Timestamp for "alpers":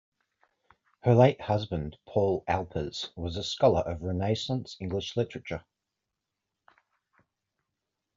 2.47-3.15